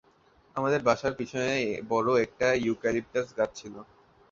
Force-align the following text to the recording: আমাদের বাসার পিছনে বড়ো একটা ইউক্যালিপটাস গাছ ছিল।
আমাদের 0.55 0.81
বাসার 0.83 1.13
পিছনে 1.19 1.49
বড়ো 1.89 2.13
একটা 2.25 2.47
ইউক্যালিপটাস 2.65 3.27
গাছ 3.37 3.49
ছিল। 3.59 3.75